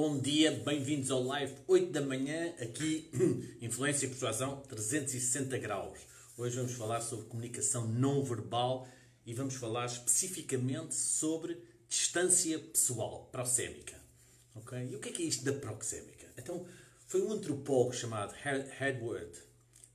Bom 0.00 0.16
dia, 0.16 0.52
bem-vindos 0.52 1.10
ao 1.10 1.24
live 1.24 1.56
8 1.66 1.90
da 1.90 2.00
manhã, 2.00 2.54
aqui 2.60 3.10
Influência 3.60 4.06
e 4.06 4.08
Persuasão 4.08 4.60
360 4.68 5.58
graus. 5.58 5.98
Hoje 6.36 6.54
vamos 6.54 6.74
falar 6.74 7.00
sobre 7.00 7.26
comunicação 7.26 7.84
não 7.84 8.22
verbal 8.22 8.86
e 9.26 9.34
vamos 9.34 9.56
falar 9.56 9.86
especificamente 9.86 10.94
sobre 10.94 11.60
distância 11.88 12.60
pessoal, 12.60 13.28
proxémica. 13.32 14.00
Okay? 14.54 14.88
E 14.88 14.94
o 14.94 15.00
que 15.00 15.08
é, 15.08 15.12
que 15.12 15.22
é 15.24 15.26
isto 15.26 15.44
da 15.44 15.52
proxémica? 15.52 16.28
Então, 16.38 16.64
foi 17.08 17.20
um 17.20 17.32
antropólogo 17.32 17.92
chamado 17.92 18.36
Edward 18.80 19.36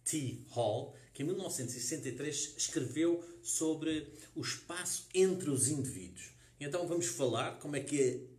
T. 0.04 0.42
Hall 0.50 0.93
que 1.14 1.24
em 1.24 1.28
1963 1.28 2.56
escreveu 2.57 3.24
sobre 3.42 4.11
o 4.36 4.42
espaço 4.42 5.07
entre 5.14 5.50
os 5.50 5.70
indivíduos. 5.70 6.33
Então 6.60 6.88
vamos 6.88 7.07
falar 7.07 7.60
como 7.60 7.78
é 7.78 7.79
que 7.79 8.01
é 8.01 8.32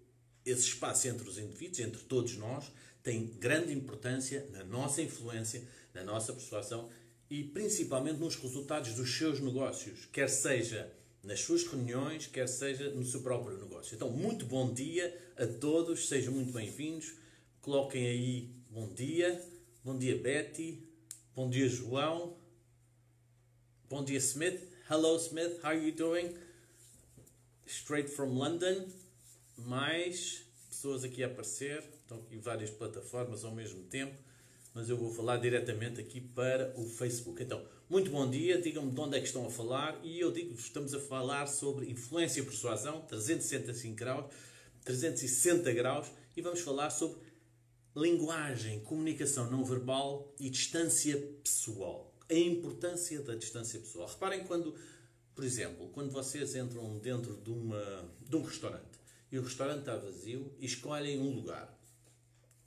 esse 0.44 0.62
espaço 0.62 1.08
entre 1.08 1.28
os 1.28 1.38
indivíduos, 1.38 1.80
entre 1.80 2.02
todos 2.02 2.36
nós, 2.36 2.70
tem 3.02 3.26
grande 3.38 3.72
importância 3.72 4.48
na 4.50 4.64
nossa 4.64 5.02
influência, 5.02 5.62
na 5.92 6.02
nossa 6.02 6.32
persuasão 6.32 6.90
e 7.30 7.42
principalmente 7.44 8.18
nos 8.18 8.36
resultados 8.36 8.94
dos 8.94 9.16
seus 9.16 9.40
negócios, 9.40 10.06
quer 10.12 10.28
seja 10.28 10.92
nas 11.22 11.40
suas 11.40 11.64
reuniões, 11.64 12.26
quer 12.26 12.46
seja 12.46 12.90
no 12.90 13.04
seu 13.04 13.22
próprio 13.22 13.56
negócio. 13.58 13.94
Então, 13.94 14.10
muito 14.10 14.44
bom 14.44 14.72
dia 14.72 15.16
a 15.36 15.46
todos, 15.46 16.08
sejam 16.08 16.32
muito 16.34 16.52
bem-vindos. 16.52 17.14
Coloquem 17.62 18.06
aí 18.06 18.50
bom 18.70 18.92
dia, 18.92 19.42
bom 19.82 19.96
dia 19.96 20.18
Betty, 20.18 20.82
bom 21.34 21.48
dia 21.48 21.68
João, 21.68 22.36
bom 23.88 24.04
dia 24.04 24.18
Smith. 24.18 24.60
Hello 24.90 25.16
Smith, 25.16 25.60
how 25.62 25.70
are 25.70 25.78
you 25.78 25.92
doing? 25.92 26.36
Straight 27.66 28.10
from 28.10 28.36
London 28.36 28.86
mais 29.56 30.44
pessoas 30.68 31.04
aqui 31.04 31.22
a 31.22 31.26
aparecer, 31.26 31.82
estão 32.02 32.18
aqui 32.18 32.36
várias 32.36 32.70
plataformas 32.70 33.44
ao 33.44 33.54
mesmo 33.54 33.82
tempo, 33.84 34.14
mas 34.74 34.88
eu 34.88 34.96
vou 34.96 35.12
falar 35.12 35.36
diretamente 35.36 36.00
aqui 36.00 36.20
para 36.20 36.74
o 36.76 36.84
Facebook. 36.84 37.42
Então, 37.42 37.64
muito 37.88 38.10
bom 38.10 38.28
dia, 38.28 38.60
digam-me 38.60 38.90
de 38.90 39.00
onde 39.00 39.16
é 39.16 39.20
que 39.20 39.26
estão 39.26 39.46
a 39.46 39.50
falar 39.50 39.98
e 40.02 40.18
eu 40.18 40.32
digo-vos, 40.32 40.64
estamos 40.64 40.92
a 40.92 41.00
falar 41.00 41.46
sobre 41.46 41.90
influência 41.90 42.40
e 42.40 42.44
persuasão, 42.44 43.02
365 43.02 43.94
graus, 43.94 44.26
360 44.84 45.72
graus, 45.72 46.08
e 46.36 46.42
vamos 46.42 46.60
falar 46.60 46.90
sobre 46.90 47.18
linguagem, 47.96 48.80
comunicação 48.80 49.48
não 49.48 49.64
verbal 49.64 50.34
e 50.40 50.50
distância 50.50 51.16
pessoal. 51.42 52.12
A 52.28 52.34
importância 52.34 53.20
da 53.20 53.34
distância 53.36 53.78
pessoal. 53.78 54.08
Reparem 54.08 54.44
quando, 54.44 54.74
por 55.34 55.44
exemplo, 55.44 55.88
quando 55.90 56.10
vocês 56.10 56.56
entram 56.56 56.98
dentro 56.98 57.36
de, 57.36 57.50
uma, 57.50 58.10
de 58.28 58.34
um 58.34 58.42
restaurante 58.42 59.03
e 59.34 59.38
o 59.38 59.42
restaurante 59.42 59.80
está 59.80 59.96
vazio 59.96 60.54
e 60.60 60.64
escolhem 60.64 61.18
um 61.18 61.34
lugar. 61.34 61.76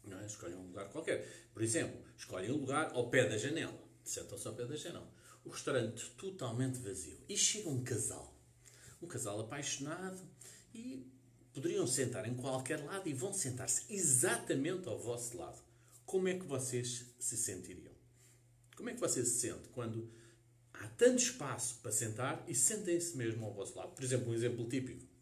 Não 0.04 0.20
é? 0.20 0.26
Escolhem 0.26 0.58
um 0.58 0.68
lugar 0.68 0.90
qualquer. 0.90 1.26
Por 1.54 1.64
exemplo, 1.64 1.98
escolhem 2.18 2.52
um 2.52 2.58
lugar 2.58 2.92
ao 2.94 3.10
pé 3.10 3.26
da 3.26 3.38
janela. 3.38 3.82
Sentam-se 4.04 4.46
ao 4.46 4.54
pé 4.54 4.66
da 4.66 4.76
janela. 4.76 5.10
O 5.46 5.50
restaurante 5.50 6.10
totalmente 6.18 6.78
vazio. 6.80 7.18
E 7.30 7.38
chega 7.38 7.70
um 7.70 7.82
casal. 7.86 8.38
Um 9.02 9.08
casal 9.08 9.40
apaixonado 9.40 10.22
e 10.76 11.10
poderiam 11.54 11.88
sentar 11.88 12.28
em 12.28 12.36
qualquer 12.36 12.84
lado 12.84 13.08
e 13.08 13.14
vão 13.14 13.32
sentar-se 13.32 13.86
exatamente 13.90 14.90
ao 14.90 15.00
vosso 15.00 15.38
lado. 15.38 15.64
Como 16.06 16.28
é 16.28 16.38
que 16.38 16.46
vocês 16.46 17.06
se 17.18 17.38
sentiriam? 17.38 17.94
Como 18.76 18.90
é 18.90 18.94
que 18.94 19.00
vocês 19.00 19.26
se 19.26 19.40
sentem 19.40 19.72
quando 19.72 20.12
há 20.74 20.86
tanto 20.90 21.24
espaço 21.24 21.80
para 21.82 21.94
sentar 21.94 22.44
e 22.46 22.54
sentem-se 22.54 23.16
mesmo 23.16 23.46
ao 23.46 23.54
vosso 23.54 23.78
lado? 23.78 23.94
Por 23.94 24.04
exemplo, 24.04 24.32
um 24.32 24.36
exemplo 24.36 24.68
típico 24.68 25.16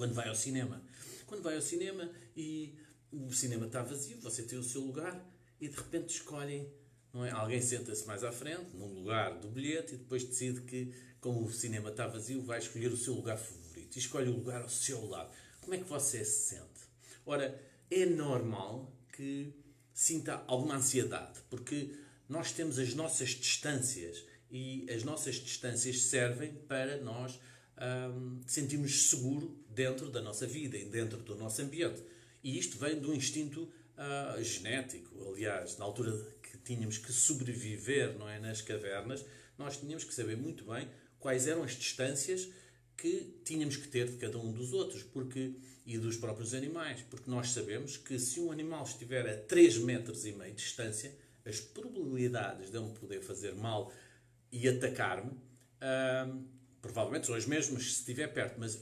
quando 0.00 0.14
vai 0.14 0.30
ao 0.30 0.34
cinema. 0.34 0.82
Quando 1.26 1.42
vai 1.42 1.56
ao 1.56 1.60
cinema 1.60 2.10
e 2.34 2.74
o 3.12 3.30
cinema 3.32 3.66
está 3.66 3.82
vazio, 3.82 4.18
você 4.22 4.42
tem 4.42 4.58
o 4.58 4.62
seu 4.62 4.80
lugar 4.80 5.22
e 5.60 5.68
de 5.68 5.76
repente 5.76 6.14
escolhem, 6.14 6.72
não 7.12 7.22
é? 7.22 7.30
Alguém 7.30 7.60
senta-se 7.60 8.06
mais 8.06 8.24
à 8.24 8.32
frente, 8.32 8.74
num 8.74 8.94
lugar 8.94 9.38
do 9.38 9.48
bilhete, 9.48 9.94
e 9.94 9.98
depois 9.98 10.24
decide 10.24 10.62
que, 10.62 10.90
como 11.20 11.44
o 11.44 11.52
cinema 11.52 11.90
está 11.90 12.06
vazio, 12.06 12.42
vai 12.42 12.58
escolher 12.58 12.90
o 12.90 12.96
seu 12.96 13.12
lugar 13.12 13.36
favorito 13.36 13.94
e 13.94 13.98
escolhe 13.98 14.30
o 14.30 14.36
lugar 14.36 14.62
ao 14.62 14.70
seu 14.70 15.06
lado. 15.06 15.30
Como 15.60 15.74
é 15.74 15.76
que 15.78 15.84
você 15.84 16.24
se 16.24 16.48
sente? 16.48 16.80
Ora, 17.26 17.60
é 17.90 18.06
normal 18.06 18.90
que 19.12 19.52
sinta 19.92 20.42
alguma 20.46 20.76
ansiedade, 20.76 21.40
porque 21.50 21.94
nós 22.26 22.52
temos 22.52 22.78
as 22.78 22.94
nossas 22.94 23.28
distâncias 23.30 24.24
e 24.50 24.90
as 24.90 25.04
nossas 25.04 25.34
distâncias 25.34 26.00
servem 26.04 26.54
para 26.54 26.96
nós 27.02 27.38
um, 27.80 28.40
sentimos 28.46 29.10
seguro 29.10 29.59
dentro 29.70 30.10
da 30.10 30.20
nossa 30.20 30.46
vida 30.46 30.76
e 30.76 30.84
dentro 30.84 31.18
do 31.18 31.36
nosso 31.36 31.62
ambiente. 31.62 32.02
E 32.42 32.58
isto 32.58 32.78
vem 32.78 32.98
do 32.98 33.14
instinto 33.14 33.62
uh, 33.62 34.42
genético. 34.42 35.28
Aliás, 35.28 35.78
na 35.78 35.84
altura 35.84 36.12
que 36.42 36.58
tínhamos 36.58 36.98
que 36.98 37.12
sobreviver 37.12 38.18
não 38.18 38.28
é, 38.28 38.38
nas 38.38 38.60
cavernas, 38.60 39.24
nós 39.56 39.76
tínhamos 39.76 40.04
que 40.04 40.14
saber 40.14 40.36
muito 40.36 40.64
bem 40.64 40.88
quais 41.18 41.46
eram 41.46 41.62
as 41.62 41.72
distâncias 41.72 42.48
que 42.96 43.40
tínhamos 43.44 43.76
que 43.76 43.88
ter 43.88 44.10
de 44.10 44.16
cada 44.16 44.38
um 44.38 44.52
dos 44.52 44.72
outros 44.72 45.02
porque, 45.02 45.54
e 45.86 45.96
dos 45.98 46.16
próprios 46.16 46.54
animais. 46.54 47.02
Porque 47.08 47.30
nós 47.30 47.50
sabemos 47.50 47.96
que 47.96 48.18
se 48.18 48.40
um 48.40 48.50
animal 48.50 48.84
estiver 48.84 49.28
a 49.28 49.36
3 49.36 49.78
metros 49.78 50.26
e 50.26 50.32
meio 50.32 50.52
de 50.52 50.62
distância, 50.62 51.14
as 51.44 51.60
probabilidades 51.60 52.70
de 52.70 52.76
ele 52.76 52.90
poder 52.90 53.22
fazer 53.22 53.54
mal 53.54 53.92
e 54.52 54.68
atacar-me 54.68 55.32
provavelmente 56.80 57.26
são 57.26 57.34
as 57.34 57.46
mesmas 57.46 57.84
se 57.84 58.00
estiver 58.00 58.28
perto, 58.28 58.58
mas 58.58 58.78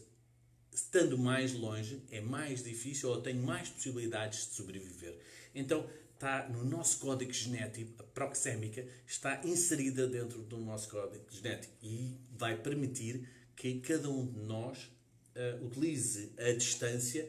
estando 0.79 1.19
mais 1.19 1.53
longe 1.53 2.01
é 2.11 2.21
mais 2.21 2.63
difícil 2.63 3.11
ou 3.11 3.21
tenho 3.21 3.43
mais 3.43 3.69
possibilidades 3.69 4.47
de 4.49 4.55
sobreviver. 4.55 5.19
Então 5.55 5.89
está 6.15 6.49
no 6.49 6.65
nosso 6.65 6.99
código 6.99 7.33
genético, 7.33 8.01
a 8.01 8.05
proxémica 8.05 8.85
está 9.07 9.41
inserida 9.45 10.07
dentro 10.07 10.43
do 10.43 10.59
nosso 10.59 10.89
código 10.89 11.25
genético 11.31 11.73
e 11.83 12.17
vai 12.31 12.57
permitir 12.57 13.29
que 13.57 13.81
cada 13.81 14.09
um 14.09 14.27
de 14.27 14.41
nós 14.41 14.91
uh, 15.35 15.65
utilize 15.67 16.33
a 16.39 16.53
distância 16.53 17.29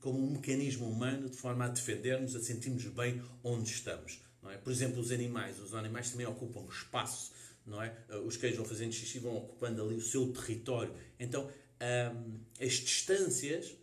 como 0.00 0.22
um 0.22 0.32
mecanismo 0.32 0.86
humano 0.86 1.30
de 1.30 1.36
forma 1.38 1.64
a 1.64 1.68
defendermos, 1.68 2.36
a 2.36 2.42
sentirmos 2.42 2.84
bem 2.88 3.22
onde 3.42 3.70
estamos. 3.70 4.20
Não 4.42 4.50
é? 4.50 4.58
Por 4.58 4.70
exemplo, 4.70 5.00
os 5.00 5.10
animais. 5.10 5.58
Os 5.58 5.72
animais 5.72 6.10
também 6.10 6.26
ocupam 6.26 6.66
espaço 6.68 7.32
não 7.66 7.82
é? 7.82 7.94
Eh, 8.08 8.16
os 8.18 8.36
cães 8.36 8.56
vão 8.56 8.64
fazendo 8.64 8.92
xixi, 8.92 9.18
vão 9.18 9.36
ocupando 9.36 9.82
ali 9.82 9.94
o 9.94 10.00
seu 10.00 10.32
território. 10.32 10.94
Então, 11.18 11.50
um, 11.80 12.40
as 12.60 12.72
distâncias 12.72 13.74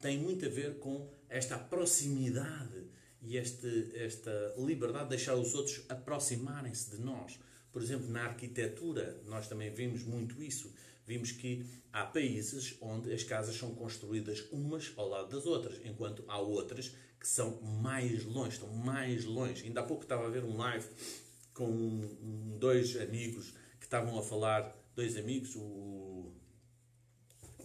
têm 0.00 0.18
muito 0.18 0.44
a 0.44 0.48
ver 0.48 0.78
com 0.78 1.08
esta 1.28 1.58
proximidade 1.58 2.84
e 3.22 3.36
este, 3.36 3.92
esta 3.94 4.54
liberdade 4.56 5.04
de 5.04 5.10
deixar 5.10 5.34
os 5.34 5.54
outros 5.54 5.84
aproximarem-se 5.88 6.90
de 6.90 7.02
nós. 7.02 7.38
Por 7.72 7.82
exemplo, 7.82 8.08
na 8.08 8.24
arquitetura, 8.24 9.20
nós 9.26 9.48
também 9.48 9.70
vimos 9.70 10.02
muito 10.04 10.42
isso. 10.42 10.72
Vimos 11.06 11.30
que 11.32 11.64
há 11.92 12.04
países 12.04 12.76
onde 12.80 13.12
as 13.12 13.22
casas 13.22 13.56
são 13.56 13.74
construídas 13.74 14.44
umas 14.50 14.92
ao 14.96 15.08
lado 15.08 15.28
das 15.28 15.46
outras, 15.46 15.80
enquanto 15.84 16.24
há 16.26 16.38
outras 16.38 16.94
que 17.18 17.28
são 17.28 17.60
mais 17.60 18.24
longe, 18.24 18.54
estão 18.54 18.68
mais 18.68 19.24
longe. 19.24 19.64
Ainda 19.64 19.80
há 19.80 19.84
pouco 19.84 20.02
estava 20.02 20.26
a 20.26 20.30
ver 20.30 20.44
um 20.44 20.56
live 20.56 20.86
com 21.52 22.56
dois 22.58 22.96
amigos 23.00 23.52
que 23.78 23.86
estavam 23.86 24.18
a 24.18 24.22
falar, 24.22 24.76
dois 24.94 25.16
amigos, 25.16 25.54
o, 25.56 25.60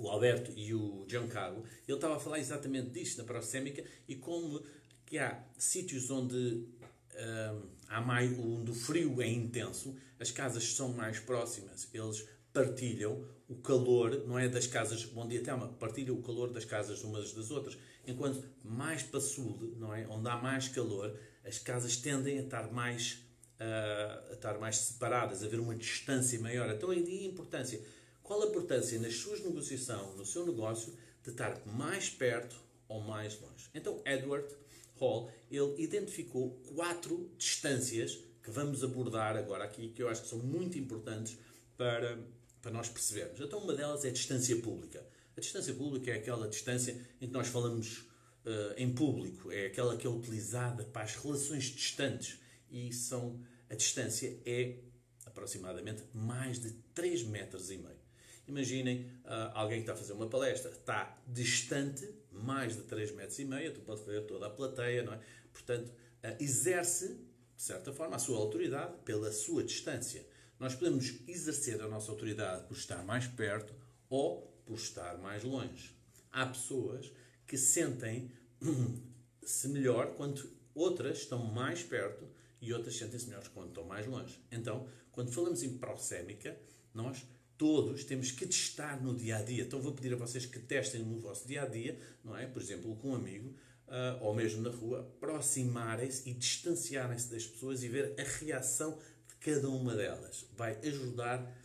o 0.01 0.09
Alberto 0.09 0.51
e 0.55 0.73
o 0.73 1.05
Giancarlo, 1.07 1.63
ele 1.87 1.97
estava 1.97 2.17
a 2.17 2.19
falar 2.19 2.39
exatamente 2.39 2.89
disto 2.89 3.19
na 3.19 3.23
proxémica 3.23 3.83
e 4.07 4.15
como 4.15 4.61
que 5.05 5.17
há 5.17 5.43
sítios 5.57 6.09
onde 6.09 6.35
hum, 6.35 7.61
há 7.87 8.01
mais, 8.01 8.31
onde 8.39 8.71
o 8.71 8.73
frio 8.73 9.21
é 9.21 9.27
intenso, 9.27 9.95
as 10.19 10.31
casas 10.31 10.73
são 10.73 10.89
mais 10.93 11.19
próximas, 11.19 11.87
eles 11.93 12.27
partilham 12.51 13.25
o 13.47 13.55
calor, 13.55 14.25
não 14.27 14.37
é 14.37 14.49
das 14.49 14.67
casas, 14.67 15.05
bom 15.05 15.27
dia 15.27 15.43
Telma, 15.43 15.67
partilham 15.79 16.15
o 16.15 16.21
calor 16.21 16.51
das 16.51 16.65
casas 16.65 17.03
umas 17.03 17.31
das 17.33 17.51
outras, 17.51 17.77
enquanto 18.07 18.43
mais 18.63 19.03
para 19.03 19.19
sul, 19.19 19.75
não 19.77 19.93
é, 19.93 20.07
onde 20.07 20.27
há 20.27 20.37
mais 20.37 20.67
calor, 20.67 21.17
as 21.45 21.59
casas 21.59 21.95
tendem 21.97 22.39
a 22.39 22.41
estar 22.43 22.71
mais 22.71 23.19
a 23.61 24.33
estar 24.33 24.57
mais 24.57 24.77
separadas, 24.77 25.43
a 25.43 25.45
haver 25.45 25.59
uma 25.59 25.75
distância 25.75 26.39
maior. 26.39 26.67
Então, 26.69 26.89
aí 26.89 27.25
a 27.25 27.27
importância. 27.27 27.79
Qual 28.23 28.41
a 28.41 28.47
importância 28.47 28.99
nas 28.99 29.15
suas 29.15 29.41
negociações, 29.41 30.15
no 30.15 30.25
seu 30.25 30.45
negócio, 30.45 30.93
de 31.23 31.31
estar 31.31 31.65
mais 31.65 32.09
perto 32.09 32.55
ou 32.87 33.01
mais 33.01 33.39
longe? 33.39 33.69
Então, 33.73 34.01
Edward 34.05 34.47
Hall, 34.95 35.31
ele 35.49 35.75
identificou 35.81 36.51
quatro 36.75 37.29
distâncias 37.37 38.19
que 38.43 38.49
vamos 38.49 38.83
abordar 38.83 39.35
agora 39.35 39.63
aqui, 39.63 39.89
que 39.89 40.01
eu 40.01 40.09
acho 40.09 40.23
que 40.23 40.29
são 40.29 40.39
muito 40.39 40.77
importantes 40.77 41.37
para, 41.77 42.19
para 42.61 42.71
nós 42.71 42.89
percebermos. 42.89 43.39
Então, 43.39 43.59
uma 43.59 43.73
delas 43.73 44.05
é 44.05 44.09
a 44.09 44.11
distância 44.11 44.55
pública. 44.61 45.05
A 45.35 45.39
distância 45.39 45.73
pública 45.73 46.11
é 46.11 46.15
aquela 46.15 46.47
distância 46.47 46.99
em 47.19 47.27
que 47.27 47.33
nós 47.33 47.47
falamos 47.47 47.99
uh, 48.45 48.73
em 48.77 48.93
público, 48.93 49.51
é 49.51 49.67
aquela 49.67 49.95
que 49.97 50.05
é 50.05 50.09
utilizada 50.09 50.83
para 50.85 51.03
as 51.03 51.15
relações 51.15 51.65
distantes 51.65 52.39
e 52.69 52.91
são, 52.93 53.39
a 53.69 53.75
distância 53.75 54.39
é 54.45 54.77
aproximadamente 55.25 56.03
mais 56.13 56.59
de 56.59 56.71
3 56.93 57.23
metros 57.23 57.69
e 57.71 57.77
meio. 57.77 58.00
Imaginem 58.51 59.09
uh, 59.23 59.49
alguém 59.53 59.77
que 59.77 59.83
está 59.83 59.93
a 59.93 59.95
fazer 59.95 60.11
uma 60.11 60.27
palestra, 60.27 60.71
está 60.71 61.17
distante, 61.25 62.13
mais 62.33 62.75
de 62.75 62.83
3 62.83 63.15
metros 63.15 63.39
e 63.39 63.45
meio, 63.45 63.73
tu 63.73 63.79
pode 63.79 64.03
ver 64.03 64.25
toda 64.25 64.47
a 64.47 64.49
plateia, 64.49 65.03
não 65.03 65.13
é? 65.13 65.21
Portanto, 65.53 65.87
uh, 65.87 66.35
exerce, 66.37 67.15
de 67.55 67.61
certa 67.61 67.93
forma, 67.93 68.17
a 68.17 68.19
sua 68.19 68.37
autoridade 68.37 68.93
pela 69.05 69.31
sua 69.31 69.63
distância. 69.63 70.27
Nós 70.59 70.75
podemos 70.75 71.21
exercer 71.29 71.81
a 71.81 71.87
nossa 71.87 72.11
autoridade 72.11 72.67
por 72.67 72.75
estar 72.75 73.01
mais 73.05 73.25
perto 73.25 73.73
ou 74.09 74.41
por 74.65 74.75
estar 74.75 75.17
mais 75.17 75.45
longe. 75.45 75.95
Há 76.29 76.45
pessoas 76.45 77.09
que 77.47 77.57
sentem-se 77.57 78.33
melhor 79.69 80.13
quando 80.15 80.51
outras 80.75 81.19
estão 81.19 81.39
mais 81.39 81.83
perto 81.83 82.27
e 82.59 82.73
outras 82.73 82.97
sentem-se 82.97 83.27
melhores 83.27 83.47
quando 83.47 83.69
estão 83.69 83.85
mais 83.85 84.05
longe. 84.05 84.37
Então, 84.51 84.89
quando 85.09 85.31
falamos 85.31 85.63
em 85.63 85.77
proxémica, 85.77 86.59
nós 86.93 87.25
todos 87.61 88.03
temos 88.03 88.31
que 88.31 88.47
testar 88.47 88.99
no 89.03 89.13
dia 89.13 89.37
a 89.37 89.41
dia. 89.43 89.61
Então, 89.61 89.79
vou 89.79 89.91
pedir 89.91 90.11
a 90.13 90.15
vocês 90.15 90.47
que 90.47 90.57
testem 90.57 91.03
no 91.03 91.19
vosso 91.19 91.47
dia 91.47 91.61
a 91.61 91.67
dia, 91.67 91.95
não 92.23 92.35
é? 92.35 92.47
Por 92.47 92.59
exemplo, 92.59 92.95
com 92.95 93.09
um 93.09 93.15
amigo, 93.15 93.49
uh, 93.87 94.25
ou 94.25 94.33
mesmo 94.33 94.63
na 94.63 94.71
rua, 94.71 95.01
aproximarem-se 95.01 96.27
e 96.27 96.33
distanciarem-se 96.33 97.29
das 97.29 97.45
pessoas 97.45 97.83
e 97.83 97.87
ver 97.87 98.15
a 98.19 98.23
reação 98.43 98.97
de 99.27 99.35
cada 99.35 99.69
uma 99.69 99.95
delas. 99.95 100.43
Vai 100.57 100.75
ajudar 100.83 101.55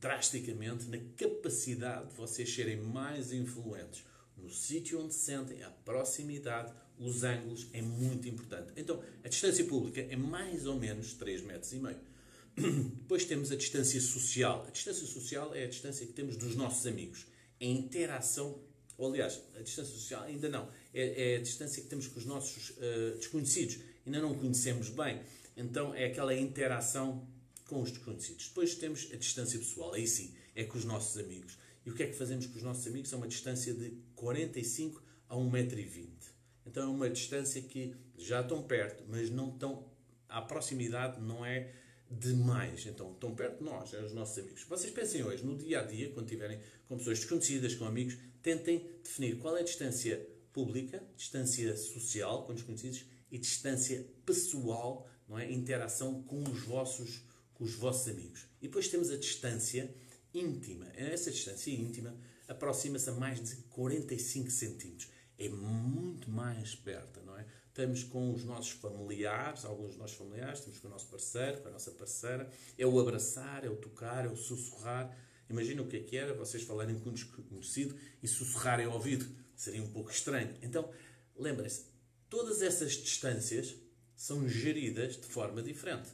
drasticamente 0.00 0.86
na 0.86 0.96
capacidade 1.18 2.08
de 2.08 2.14
vocês 2.14 2.50
serem 2.54 2.78
mais 2.78 3.30
influentes. 3.30 4.06
No 4.38 4.48
sítio 4.48 5.04
onde 5.04 5.12
se 5.12 5.26
sentem, 5.26 5.62
a 5.62 5.68
proximidade, 5.68 6.72
os 6.98 7.24
ângulos 7.24 7.66
é 7.74 7.82
muito 7.82 8.26
importante. 8.26 8.72
Então, 8.74 9.02
a 9.22 9.28
distância 9.28 9.66
pública 9.66 10.00
é 10.00 10.16
mais 10.16 10.64
ou 10.64 10.76
menos 10.76 11.12
3 11.12 11.42
metros 11.42 11.74
e 11.74 11.76
meio. 11.76 12.00
Depois 12.56 13.24
temos 13.24 13.50
a 13.50 13.56
distância 13.56 14.00
social. 14.00 14.64
A 14.66 14.70
distância 14.70 15.06
social 15.06 15.54
é 15.54 15.64
a 15.64 15.68
distância 15.68 16.06
que 16.06 16.12
temos 16.12 16.36
dos 16.36 16.54
nossos 16.54 16.86
amigos. 16.86 17.26
É 17.58 17.66
a 17.66 17.68
interação, 17.68 18.60
ou 18.98 19.08
aliás, 19.08 19.40
a 19.56 19.62
distância 19.62 19.94
social 19.94 20.22
ainda 20.24 20.48
não. 20.48 20.68
É, 20.92 21.34
é 21.34 21.36
a 21.36 21.40
distância 21.40 21.82
que 21.82 21.88
temos 21.88 22.06
com 22.08 22.18
os 22.18 22.26
nossos 22.26 22.70
uh, 22.70 23.16
desconhecidos. 23.16 23.78
Ainda 24.04 24.20
não 24.20 24.34
conhecemos 24.34 24.88
bem. 24.90 25.20
Então, 25.56 25.94
é 25.94 26.06
aquela 26.06 26.34
interação 26.34 27.26
com 27.66 27.80
os 27.80 27.90
desconhecidos. 27.90 28.48
Depois 28.48 28.74
temos 28.74 29.08
a 29.12 29.16
distância 29.16 29.58
pessoal, 29.58 29.94
aí 29.94 30.06
sim, 30.06 30.34
é 30.54 30.64
com 30.64 30.76
os 30.76 30.84
nossos 30.84 31.16
amigos. 31.18 31.58
E 31.84 31.90
o 31.90 31.94
que 31.94 32.02
é 32.02 32.06
que 32.06 32.14
fazemos 32.14 32.46
com 32.46 32.56
os 32.56 32.62
nossos 32.62 32.86
amigos? 32.86 33.12
É 33.12 33.16
uma 33.16 33.28
distância 33.28 33.72
de 33.72 33.96
45 34.14 35.02
a 35.28 35.36
1,20m. 35.36 36.08
Então 36.66 36.84
é 36.84 36.86
uma 36.86 37.10
distância 37.10 37.60
que 37.60 37.94
já 38.16 38.40
estão 38.40 38.62
perto, 38.62 39.04
mas 39.08 39.30
não 39.30 39.50
estão. 39.50 39.90
A 40.28 40.40
proximidade 40.40 41.20
não 41.20 41.44
é 41.44 41.72
demais. 42.18 42.86
Então 42.86 43.12
estão 43.12 43.34
perto 43.34 43.58
de 43.58 43.64
nós, 43.64 43.92
é 43.94 44.02
os 44.02 44.12
nossos 44.12 44.38
amigos. 44.38 44.64
Vocês 44.64 44.92
pensem 44.92 45.24
hoje, 45.24 45.44
no 45.44 45.56
dia 45.56 45.80
a 45.80 45.82
dia, 45.82 46.10
quando 46.10 46.26
estiverem 46.26 46.60
com 46.88 46.96
pessoas 46.96 47.18
desconhecidas, 47.18 47.74
com 47.74 47.84
amigos, 47.84 48.16
tentem 48.42 48.90
definir 49.02 49.38
qual 49.38 49.56
é 49.56 49.60
a 49.60 49.64
distância 49.64 50.26
pública, 50.52 51.02
distância 51.16 51.76
social 51.76 52.44
com 52.46 52.54
desconhecidos 52.54 53.04
e 53.30 53.38
distância 53.38 54.06
pessoal, 54.26 55.08
não 55.28 55.38
é? 55.38 55.50
Interação 55.50 56.22
com 56.22 56.42
os 56.42 56.60
vossos 56.64 57.22
com 57.54 57.64
os 57.64 57.74
vossos 57.74 58.08
amigos. 58.08 58.46
E 58.60 58.66
depois 58.66 58.88
temos 58.88 59.10
a 59.10 59.16
distância 59.16 59.94
íntima. 60.34 60.86
Essa 60.94 61.30
distância 61.30 61.70
íntima 61.70 62.16
aproxima-se 62.48 63.08
a 63.08 63.12
mais 63.12 63.40
de 63.42 63.56
45 63.70 64.50
centímetros. 64.50 65.08
É 65.38 65.48
muito 65.48 66.30
mais 66.30 66.74
perto, 66.74 67.20
não 67.22 67.38
é? 67.38 67.46
Estamos 67.72 68.04
com 68.04 68.34
os 68.34 68.44
nossos 68.44 68.72
familiares, 68.72 69.64
alguns 69.64 69.92
dos 69.92 69.96
nossos 69.96 70.16
familiares, 70.16 70.58
estamos 70.58 70.78
com 70.78 70.88
o 70.88 70.90
nosso 70.90 71.06
parceiro, 71.06 71.62
com 71.62 71.68
a 71.68 71.70
nossa 71.70 71.90
parceira. 71.90 72.50
É 72.76 72.86
o 72.86 73.00
abraçar, 73.00 73.64
é 73.64 73.70
o 73.70 73.76
tocar, 73.76 74.26
é 74.26 74.28
o 74.28 74.36
sussurrar. 74.36 75.16
Imagina 75.48 75.80
o 75.80 75.86
que 75.86 75.96
é 75.96 76.00
que 76.00 76.16
era 76.16 76.34
vocês 76.34 76.62
falarem 76.62 76.98
com 76.98 77.08
um 77.08 77.14
desconhecido 77.14 77.98
e 78.22 78.28
sussurrarem 78.28 78.84
ao 78.84 78.92
ouvido. 78.92 79.26
Seria 79.56 79.82
um 79.82 79.90
pouco 79.90 80.10
estranho. 80.10 80.54
Então, 80.60 80.90
lembrem-se, 81.34 81.86
todas 82.28 82.60
essas 82.60 82.92
distâncias 82.92 83.74
são 84.14 84.46
geridas 84.46 85.16
de 85.16 85.26
forma 85.26 85.62
diferente 85.62 86.10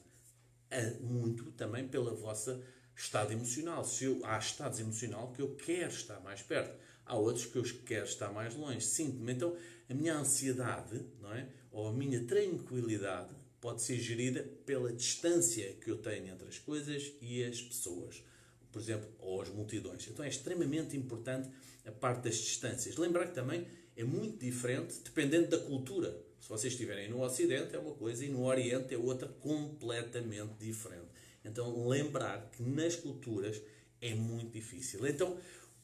muito 1.00 1.50
também 1.52 1.88
pela 1.88 2.14
vossa 2.14 2.62
estado 2.94 3.32
emocional. 3.32 3.84
Se 3.84 4.05
eu, 4.05 4.20
há 4.25 4.38
estados 4.38 4.81
emocional 4.81 5.32
que 5.32 5.40
eu 5.40 5.55
quero 5.55 5.93
estar 5.93 6.20
mais 6.20 6.43
perto, 6.43 6.76
há 7.06 7.16
outros 7.16 7.46
que 7.46 7.56
eu 7.56 7.64
quero 7.87 8.05
estar 8.05 8.32
mais 8.32 8.55
longe. 8.55 8.81
Sinto-me. 8.81 9.32
Então, 9.32 9.56
a 9.88 9.94
minha 9.94 10.17
ansiedade, 10.17 11.05
não 11.20 11.32
é? 11.32 11.49
ou 11.70 11.88
a 11.88 11.93
minha 11.93 12.25
tranquilidade, 12.25 13.35
pode 13.61 13.82
ser 13.82 13.99
gerida 13.99 14.43
pela 14.64 14.93
distância 14.93 15.73
que 15.75 15.90
eu 15.90 15.99
tenho 15.99 16.29
entre 16.29 16.49
as 16.49 16.58
coisas 16.58 17.12
e 17.20 17.43
as 17.44 17.61
pessoas. 17.61 18.23
Por 18.70 18.81
exemplo, 18.81 19.08
ou 19.19 19.40
as 19.40 19.49
multidões. 19.49 20.06
Então, 20.08 20.25
é 20.25 20.29
extremamente 20.29 20.96
importante 20.96 21.49
a 21.87 21.90
parte 21.90 22.25
das 22.25 22.37
distâncias. 22.37 22.96
Lembrar 22.96 23.26
que 23.26 23.35
também 23.35 23.67
é 23.96 24.05
muito 24.05 24.38
diferente 24.38 25.00
dependendo 25.02 25.49
da 25.49 25.58
cultura. 25.58 26.17
Se 26.41 26.49
vocês 26.49 26.73
estiverem 26.73 27.08
no 27.11 27.23
Ocidente 27.23 27.75
é 27.75 27.79
uma 27.79 27.94
coisa 27.94 28.25
e 28.25 28.29
no 28.29 28.44
Oriente 28.44 28.94
é 28.94 28.99
outra 28.99 29.29
completamente 29.29 30.55
diferente. 30.61 31.08
Então, 31.44 31.88
lembrar 31.88 32.50
que 32.50 32.62
nas 32.62 32.94
culturas 32.94 33.61
é 34.00 34.14
muito 34.14 34.52
difícil. 34.52 35.06
Então, 35.06 35.37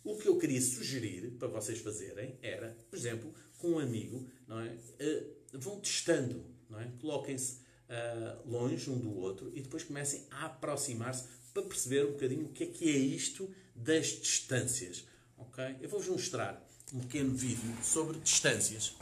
o 0.05 0.17
que 0.17 0.29
eu 0.29 0.39
queria 0.39 0.61
sugerir 0.61 1.31
para 1.39 1.49
vocês 1.49 1.79
fazerem 1.79 2.39
era, 2.43 2.77
por 2.91 2.97
exemplo, 2.97 3.35
com 3.59 3.73
um 3.73 3.79
amigo, 3.79 4.29
não 4.47 4.61
é? 4.61 4.69
Uh, 4.73 5.59
vão 5.59 5.81
testando, 5.81 6.45
é? 6.79 6.91
Coloquem-se 7.01 7.61
uh, 7.89 8.49
longe 8.49 8.91
um 8.91 8.99
do 8.99 9.17
outro 9.17 9.51
e 9.55 9.61
depois 9.61 9.83
comecem 9.83 10.27
a 10.31 10.47
aproximar-se 10.47 11.27
para 11.53 11.63
perceber 11.63 12.07
um 12.07 12.13
bocadinho 12.13 12.47
o 12.47 12.53
que 12.53 12.65
é 12.65 12.67
que 12.67 12.89
é 12.89 12.97
isto 12.97 13.53
das 13.75 14.07
distâncias. 14.09 15.07
Ok? 15.39 15.65
Eu 15.81 15.89
vou-vos 15.89 16.09
mostrar 16.09 16.69
um 16.93 17.01
pequeno 17.01 17.35
vídeo 17.35 17.77
sobre 17.83 18.19
distâncias 18.21 18.95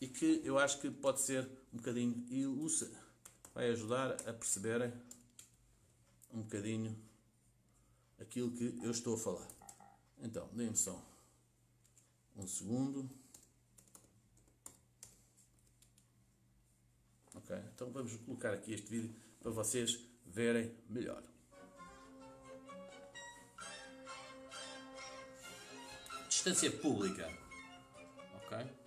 e 0.00 0.06
que 0.06 0.40
eu 0.44 0.58
acho 0.58 0.80
que 0.80 0.90
pode 0.90 1.20
ser 1.20 1.48
um 1.72 1.76
bocadinho 1.76 2.24
ilustre. 2.30 2.90
Vai 3.54 3.70
ajudar 3.70 4.12
a 4.26 4.32
perceberem 4.32 4.92
um 6.32 6.42
bocadinho 6.42 6.96
aquilo 8.18 8.50
que 8.52 8.78
eu 8.82 8.90
estou 8.90 9.14
a 9.14 9.18
falar. 9.18 9.55
Então, 10.18 10.48
deem-me 10.52 10.76
só 10.76 11.00
um 12.36 12.46
segundo. 12.46 13.08
Ok, 17.34 17.56
então 17.74 17.90
vamos 17.90 18.16
colocar 18.16 18.52
aqui 18.52 18.72
este 18.72 18.90
vídeo 18.90 19.14
para 19.40 19.50
vocês 19.50 20.00
verem 20.24 20.74
melhor. 20.88 21.22
Distância 26.28 26.70
pública. 26.70 27.28
Ok? 28.44 28.85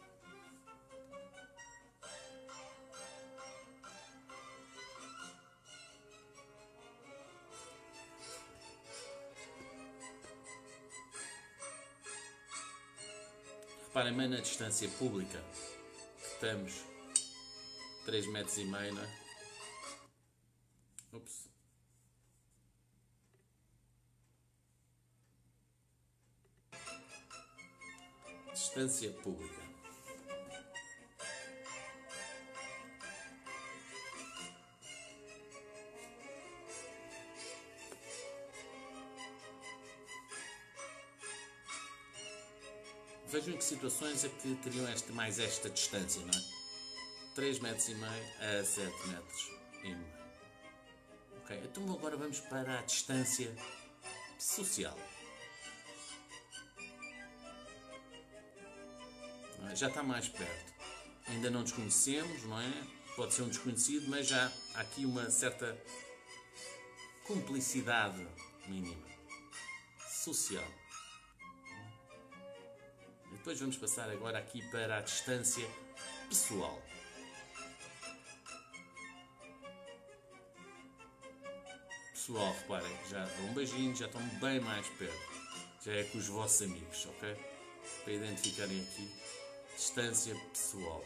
Bem 14.16 14.28
na 14.28 14.42
distância 14.42 14.90
pública. 14.90 15.40
Estamos 16.18 16.84
3 18.06 18.26
metros 18.34 18.58
e 18.58 18.66
meio, 18.66 18.96
não 18.96 19.04
é? 19.04 19.20
Ups. 21.14 21.48
Distância 28.52 29.12
pública. 29.12 29.69
Vejam 43.32 43.54
em 43.54 43.58
que 43.58 43.64
situações 43.64 44.26
é 44.26 44.30
que 44.30 44.56
teriam 44.56 44.88
esta, 44.88 45.14
mais 45.14 45.38
esta 45.38 45.70
distância, 45.70 46.20
não 46.22 46.30
é? 46.30 46.60
3 47.36 47.60
metros 47.60 47.88
e 47.88 47.94
meio 47.94 48.60
a 48.60 48.66
7 48.66 49.08
metros 49.08 49.52
e 49.84 49.90
meio. 49.90 50.20
Ok, 51.38 51.62
então 51.64 51.94
agora 51.94 52.18
vamos 52.18 52.40
para 52.40 52.80
a 52.80 52.82
distância 52.82 53.56
social. 54.40 54.98
É? 59.70 59.76
Já 59.76 59.90
está 59.90 60.02
mais 60.02 60.28
perto. 60.28 60.74
Ainda 61.28 61.52
não 61.52 61.62
desconhecemos, 61.62 62.44
não 62.46 62.60
é? 62.60 62.88
Pode 63.16 63.36
ser 63.36 63.44
um 63.44 63.50
desconhecido, 63.50 64.10
mas 64.10 64.28
já 64.28 64.52
há 64.74 64.82
aqui 64.82 65.06
uma 65.06 65.30
certa 65.30 65.78
cumplicidade 67.26 68.26
mínima. 68.66 69.08
Social. 70.08 70.79
Depois 73.40 73.60
vamos 73.60 73.78
passar 73.78 74.10
agora 74.10 74.38
aqui 74.38 74.62
para 74.70 74.98
a 74.98 75.02
distância 75.02 75.68
pessoal. 76.30 76.80
pessoal, 82.30 82.54
reparem, 82.54 82.98
já 83.10 83.26
dão 83.26 83.46
um 83.46 83.54
beijinho, 83.54 83.96
já 83.96 84.06
estão 84.06 84.22
bem 84.40 84.60
mais 84.60 84.88
perto. 84.90 85.30
Já 85.84 85.94
é 85.94 86.04
com 86.04 86.20
os 86.20 86.28
vossos 86.28 86.62
amigos, 86.62 87.08
ok? 87.08 87.36
Para 88.04 88.14
identificarem 88.14 88.82
aqui 88.82 89.10
distância 89.76 90.36
pessoal. 90.52 91.04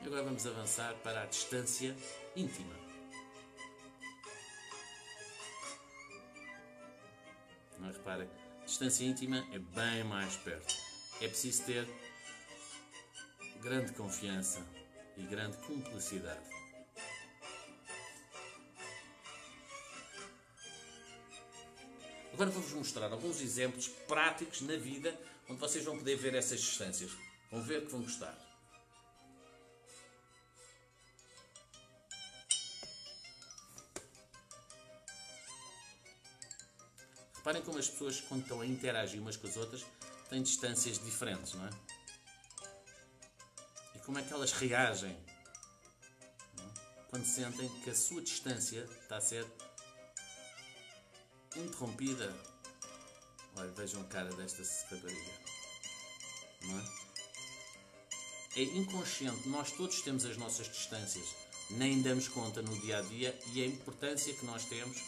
Agora 0.00 0.22
vamos 0.22 0.46
avançar 0.46 0.94
para 1.02 1.24
a 1.24 1.26
distância 1.26 1.94
íntima. 2.34 2.74
Não 7.78 7.92
reparem, 7.92 8.28
distância 8.66 9.04
íntima 9.04 9.46
é 9.52 9.58
bem 9.58 10.04
mais 10.04 10.36
perto. 10.36 10.74
É 11.20 11.28
preciso 11.28 11.62
ter 11.62 11.88
grande 13.62 13.92
confiança 13.92 14.60
e 15.16 15.22
grande 15.22 15.56
cumplicidade. 15.58 16.56
Agora 22.32 22.50
vou-vos 22.50 22.72
mostrar 22.72 23.10
alguns 23.10 23.40
exemplos 23.40 23.88
práticos 23.88 24.60
na 24.60 24.76
vida 24.76 25.18
onde 25.48 25.58
vocês 25.58 25.84
vão 25.84 25.96
poder 25.96 26.16
ver 26.16 26.34
essas 26.34 26.60
distâncias. 26.60 27.12
Vão 27.50 27.62
ver 27.62 27.86
que 27.86 27.92
vão 27.92 28.02
gostar. 28.02 28.45
Reparem 37.46 37.62
como 37.62 37.78
as 37.78 37.88
pessoas, 37.88 38.20
quando 38.22 38.42
estão 38.42 38.60
a 38.60 38.66
interagir 38.66 39.22
umas 39.22 39.36
com 39.36 39.46
as 39.46 39.56
outras, 39.56 39.86
têm 40.28 40.42
distâncias 40.42 40.98
diferentes, 40.98 41.54
não 41.54 41.64
é? 41.64 41.70
E 43.94 44.00
como 44.00 44.18
é 44.18 44.22
que 44.22 44.32
elas 44.32 44.50
reagem 44.50 45.16
é? 46.58 46.62
quando 47.08 47.24
sentem 47.24 47.68
que 47.84 47.90
a 47.90 47.94
sua 47.94 48.20
distância 48.20 48.80
está 49.00 49.18
a 49.18 49.20
ser 49.20 49.46
interrompida. 51.54 52.34
Olha, 53.54 53.70
vejam 53.70 54.00
a 54.00 54.04
cara 54.06 54.34
desta 54.34 54.64
rapariga. 54.90 55.32
Não 56.62 56.80
é? 56.80 56.84
É 58.56 58.62
inconsciente, 58.64 59.48
nós 59.48 59.70
todos 59.70 60.02
temos 60.02 60.24
as 60.24 60.36
nossas 60.36 60.66
distâncias, 60.66 61.32
nem 61.70 62.02
damos 62.02 62.26
conta 62.26 62.60
no 62.60 62.76
dia 62.80 62.98
a 62.98 63.02
dia 63.02 63.38
e 63.52 63.62
a 63.62 63.66
importância 63.66 64.34
que 64.34 64.44
nós 64.44 64.64
temos, 64.64 65.00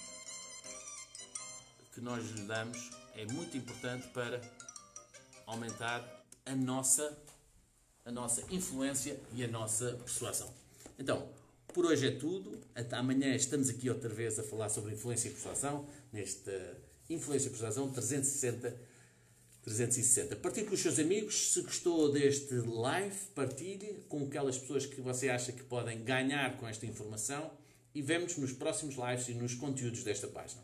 que 1.99 2.05
nós 2.05 2.25
lhe 2.31 2.43
damos, 2.43 2.91
é 3.17 3.27
muito 3.27 3.57
importante 3.57 4.07
para 4.09 4.41
aumentar 5.47 6.25
a 6.47 6.55
nossa, 6.55 7.19
a 8.05 8.13
nossa 8.13 8.43
influência 8.55 9.19
e 9.35 9.43
a 9.43 9.49
nossa 9.49 9.93
persuasão. 10.05 10.53
Então, 10.97 11.29
por 11.75 11.85
hoje 11.85 12.07
é 12.07 12.11
tudo. 12.13 12.61
Até 12.75 12.97
amanhã 12.97 13.35
estamos 13.35 13.69
aqui 13.69 13.91
outra 13.91 14.09
vez 14.09 14.39
a 14.39 14.45
falar 14.45 14.69
sobre 14.69 14.95
influência 14.95 15.29
e 15.29 15.33
persuasão, 15.33 15.89
nesta 16.13 16.79
Influência 17.11 17.49
e 17.49 17.51
Persuasão 17.51 17.91
360. 17.91 18.89
360. 19.63 20.37
Partilhe 20.37 20.67
com 20.67 20.75
os 20.75 20.81
seus 20.81 20.99
amigos. 20.99 21.53
Se 21.53 21.63
gostou 21.63 22.13
deste 22.13 22.55
live, 22.55 23.17
partilhe 23.35 24.05
com 24.09 24.25
aquelas 24.25 24.57
pessoas 24.57 24.87
que 24.87 25.01
você 25.01 25.29
acha 25.29 25.53
que 25.53 25.63
podem 25.63 26.05
ganhar 26.05 26.57
com 26.59 26.69
esta 26.69 26.87
informação. 26.87 27.51
E 27.95 28.01
vemos 28.01 28.37
nos 28.37 28.53
próximos 28.53 28.95
lives 28.95 29.29
e 29.29 29.35
nos 29.35 29.55
conteúdos 29.55 30.05
desta 30.05 30.29
página. 30.29 30.63